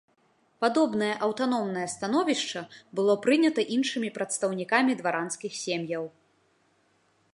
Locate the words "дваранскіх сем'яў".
5.03-6.03